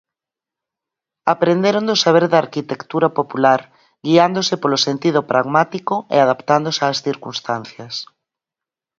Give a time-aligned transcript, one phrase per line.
[1.33, 3.61] Aprenderon do saber da arquitectura popular,
[4.05, 7.93] guiándose polo sentido pragmático e adaptándose ás circunstancias.